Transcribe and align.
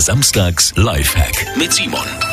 Samstags 0.00 0.72
Lifehack 0.76 1.56
mit 1.56 1.72
Simon. 1.72 2.29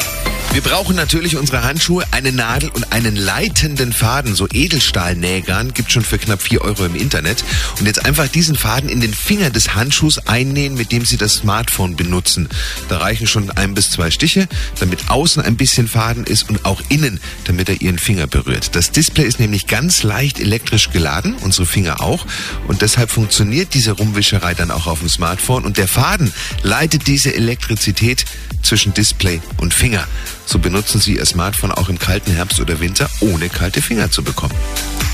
Wir 0.54 0.63
brauchen 0.63 0.96
natürlich 0.96 1.35
unsere 1.35 1.63
Handschuhe, 1.63 2.04
eine 2.12 2.31
Nadel 2.31 2.70
und 2.70 2.92
einen 2.92 3.15
leitenden 3.15 3.94
Faden. 3.94 4.33
So 4.33 4.47
Edelstahlnägern 4.52 5.73
gibt 5.73 5.91
schon 5.91 6.04
für 6.04 6.18
knapp 6.18 6.41
4 6.41 6.62
Euro 6.62 6.86
im 6.86 6.96
Internet. 6.96 7.43
Und 7.79 7.86
jetzt 7.86 8.05
einfach 8.05 8.27
diesen 8.27 8.55
Faden 8.55 8.89
in 8.89 8.99
den 8.99 9.13
Finger 9.13 9.52
des 9.52 9.75
Handschuhs 9.75 10.18
einnähen, 10.25 10.73
mit 10.73 10.91
dem 10.91 11.05
Sie 11.05 11.18
das 11.18 11.36
Smartphone 11.36 11.96
benutzen. 11.96 12.50
Da 12.89 12.97
reichen 12.97 13.28
schon 13.28 13.52
ein 13.52 13.75
bis 13.75 13.91
zwei 13.91 14.10
Stiche, 14.10 14.47
damit 14.79 15.10
außen 15.10 15.43
ein 15.43 15.57
bisschen 15.57 15.88
Faden 15.88 16.23
ist 16.23 16.50
und 16.50 16.66
auch 16.66 16.82
innen, 16.89 17.20
damit 17.43 17.70
er 17.70 17.82
Ihren 17.82 18.00
Finger 18.00 18.25
berührt. 18.25 18.75
Das 18.75 18.91
Display 18.91 19.25
ist 19.25 19.39
nämlich 19.39 19.68
ganz 19.68 20.02
leicht 20.02 20.39
elektrisch 20.39 20.89
geladen, 20.89 21.36
unsere 21.41 21.68
Finger 21.68 22.02
auch. 22.02 22.25
Und 22.68 22.82
deshalb 22.82 23.11
funktioniert 23.11 23.75
diese 23.75 23.91
Rumwischerei 23.91 24.55
dann 24.55 24.71
auch 24.71 24.88
auf 24.88 25.00
dem 25.00 25.09
Smartphone. 25.09 25.66
Und 25.66 25.77
der 25.77 25.88
Faden 25.88 26.34
leitet 26.64 27.05
diese 27.05 27.36
Elektrizität 27.36 28.25
zwischen 28.64 28.93
Display 28.93 29.39
und 29.57 29.73
Finger. 29.73 30.07
So 30.47 30.60
benutzen 30.60 31.01
Sie 31.01 31.18
Ihr 31.18 31.25
Smartphone 31.25 31.74
auch 31.74 31.89
im 31.89 32.00
kalten 32.00 32.31
Herbst 32.31 32.59
oder 32.61 32.80
Winter, 32.80 33.09
ohne 33.19 33.50
kalte 33.50 33.81
Finger 33.81 34.09
zu 34.09 34.23
bekommen. 34.23 34.56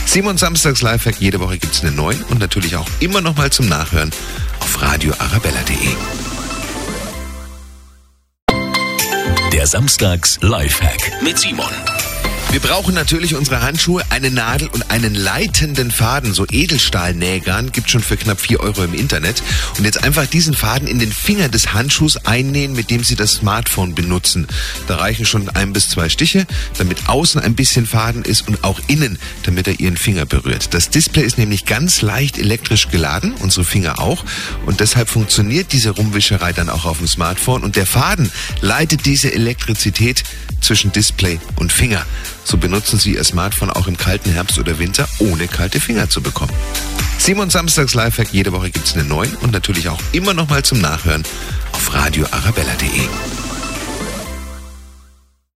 Simon 0.06 0.38
Samstags 0.38 0.84
Lifehack, 0.84 1.20
jede 1.20 1.40
Woche 1.40 1.58
gibt 1.58 1.74
es 1.74 1.84
einen 1.84 1.96
neuen 1.96 2.22
und 2.26 2.40
natürlich 2.40 2.76
auch 2.76 2.88
immer 3.00 3.20
noch 3.20 3.36
mal 3.36 3.52
zum 3.52 3.68
Nachhören 3.68 4.12
auf 4.60 4.82
radioarabella.de. 4.82 5.90
Der 9.52 9.66
Samstags 9.66 10.38
Lifehack 10.42 11.24
mit 11.24 11.40
Simon. 11.40 11.93
Wir 12.54 12.60
brauchen 12.60 12.94
natürlich 12.94 13.34
unsere 13.34 13.64
Handschuhe, 13.64 14.04
eine 14.12 14.30
Nadel 14.30 14.68
und 14.68 14.92
einen 14.92 15.16
leitenden 15.16 15.90
Faden. 15.90 16.36
So 16.36 16.46
Edelstahlnägern 16.46 17.72
gibt 17.72 17.90
schon 17.90 18.04
für 18.04 18.16
knapp 18.16 18.40
4 18.40 18.60
Euro 18.60 18.84
im 18.84 18.94
Internet. 18.94 19.42
Und 19.80 19.86
jetzt 19.86 20.04
einfach 20.04 20.28
diesen 20.28 20.54
Faden 20.54 20.88
in 20.88 21.00
den 21.00 21.12
Finger 21.12 21.50
des 21.50 21.74
Handschuhs 21.74 22.16
einnähen, 22.28 22.74
mit 22.74 22.92
dem 22.92 23.04
Sie 23.04 23.16
das 23.16 23.32
Smartphone 23.32 23.96
benutzen. 23.96 24.46
Da 24.86 24.98
reichen 24.98 25.26
schon 25.26 25.50
ein 25.50 25.74
bis 25.74 25.90
zwei 25.90 26.10
Stiche, 26.10 26.46
damit 26.78 27.10
außen 27.10 27.42
ein 27.42 27.56
bisschen 27.56 27.88
Faden 27.88 28.22
ist 28.22 28.48
und 28.48 28.64
auch 28.64 28.80
innen, 28.86 29.18
damit 29.42 29.68
er 29.68 29.80
Ihren 29.80 29.98
Finger 29.98 30.28
berührt. 30.28 30.76
Das 30.76 30.92
Display 30.92 31.24
ist 31.24 31.40
nämlich 31.40 31.66
ganz 31.66 32.04
leicht 32.04 32.38
elektrisch 32.38 32.90
geladen, 32.90 33.34
unsere 33.40 33.66
Finger 33.66 34.00
auch. 34.00 34.24
Und 34.68 34.80
deshalb 34.80 35.10
funktioniert 35.10 35.74
diese 35.74 35.90
Rumwischerei 35.90 36.54
dann 36.54 36.70
auch 36.70 36.86
auf 36.86 37.00
dem 37.00 37.08
Smartphone. 37.08 37.64
Und 37.64 37.78
der 37.78 37.88
Faden 37.88 38.32
leitet 38.62 39.08
diese 39.08 39.34
Elektrizität 39.34 40.24
zwischen 40.64 40.92
Display 40.92 41.40
und 41.58 41.72
Finger. 41.72 42.06
So 42.44 42.58
benutzen 42.58 43.00
Sie 43.00 43.16
Ihr 43.16 43.24
Smartphone 43.24 43.70
auch 43.70 43.88
im 43.88 43.98
kalten 43.98 44.32
Herbst 44.32 44.58
oder 44.58 44.80
Winter, 44.80 45.08
ohne 45.20 45.48
kalte 45.48 45.80
Finger 45.80 46.10
zu 46.10 46.22
bekommen. 46.22 46.54
Simon 47.18 47.50
Samstags 47.50 47.94
Lifehack, 47.94 48.34
jede 48.34 48.52
Woche 48.52 48.70
gibt 48.70 48.88
es 48.88 48.96
einen 48.96 49.08
neuen 49.08 49.34
und 49.38 49.52
natürlich 49.52 49.88
auch 49.90 50.00
immer 50.12 50.34
noch 50.34 50.50
mal 50.50 50.64
zum 50.64 50.80
Nachhören 50.80 51.24
auf 51.72 51.94
radioarabella.de. 51.94 53.53